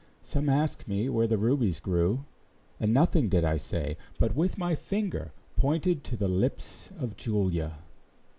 [0.23, 2.25] Some asked me where the rubies grew,
[2.79, 7.77] And nothing did I say, But with my finger pointed to The lips of Julia.